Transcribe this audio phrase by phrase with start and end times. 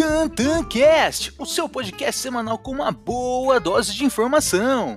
[0.00, 4.96] TantanCast, o seu podcast semanal com uma boa dose de informação.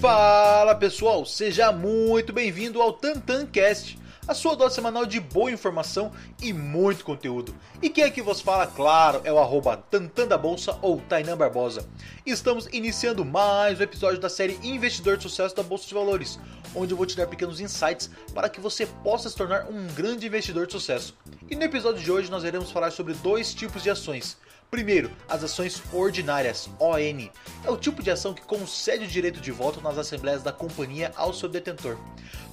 [0.00, 6.10] Fala pessoal, seja muito bem-vindo ao TantanCast a sua dose semanal de boa informação
[6.40, 7.54] e muito conteúdo.
[7.82, 11.86] E quem aqui vos fala, claro, é o arroba Tantan da Bolsa ou Tainan Barbosa.
[12.24, 16.38] Estamos iniciando mais um episódio da série Investidor de Sucesso da Bolsa de Valores,
[16.74, 20.26] onde eu vou te dar pequenos insights para que você possa se tornar um grande
[20.26, 21.14] investidor de sucesso.
[21.50, 24.38] E no episódio de hoje nós iremos falar sobre dois tipos de ações.
[24.74, 27.30] Primeiro, as ações ordinárias, ON.
[27.64, 31.12] É o tipo de ação que concede o direito de voto nas assembleias da companhia
[31.14, 31.96] ao seu detentor.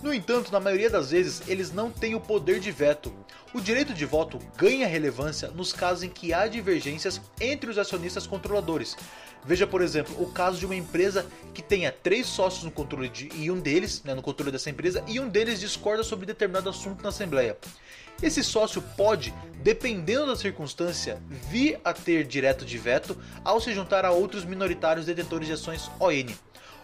[0.03, 3.11] No entanto, na maioria das vezes, eles não têm o poder de veto.
[3.55, 8.27] O direito de voto ganha relevância nos casos em que há divergências entre os acionistas
[8.27, 8.95] controladores.
[9.43, 13.29] Veja, por exemplo, o caso de uma empresa que tenha três sócios no controle de,
[13.33, 17.01] e um deles, né, no controle dessa empresa, e um deles discorda sobre determinado assunto
[17.01, 17.57] na assembleia.
[18.21, 24.05] Esse sócio pode, dependendo da circunstância, vir a ter direto de veto ao se juntar
[24.05, 26.33] a outros minoritários detentores de ações ON.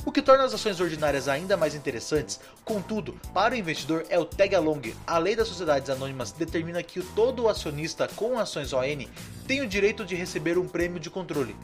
[0.06, 4.24] O que torna as ações ordinárias ainda mais interessantes, contudo, para o investidor é o
[4.24, 4.94] tag along.
[5.06, 9.06] A lei das sociedades anônimas determina que todo acionista com ações ON
[9.46, 11.56] tem o direito de receber um prêmio de controle.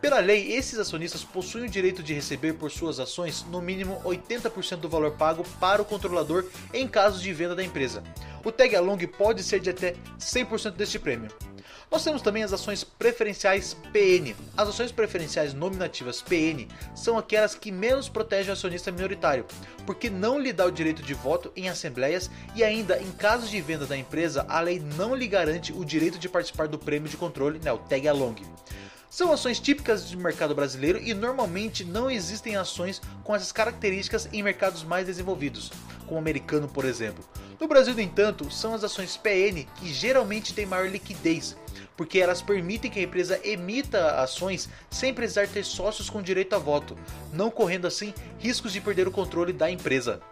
[0.00, 4.76] Pela lei, esses acionistas possuem o direito de receber por suas ações no mínimo 80%
[4.76, 8.02] do valor pago para o controlador em caso de venda da empresa.
[8.42, 11.30] O tag along pode ser de até 100% deste prêmio.
[11.90, 14.32] Nós temos também as ações preferenciais PN.
[14.56, 19.44] As ações preferenciais nominativas PN são aquelas que menos protegem o acionista minoritário,
[19.84, 23.60] porque não lhe dá o direito de voto em assembleias e ainda em casos de
[23.60, 27.16] venda da empresa, a lei não lhe garante o direito de participar do prêmio de
[27.16, 28.36] controle, né, o tag along.
[29.10, 34.44] São ações típicas do mercado brasileiro e normalmente não existem ações com essas características em
[34.44, 35.72] mercados mais desenvolvidos,
[36.06, 37.24] como o americano, por exemplo.
[37.60, 41.54] No Brasil, no entanto, são as ações PN que geralmente têm maior liquidez,
[41.94, 46.58] porque elas permitem que a empresa emita ações sem precisar ter sócios com direito a
[46.58, 46.96] voto,
[47.34, 50.22] não correndo assim riscos de perder o controle da empresa.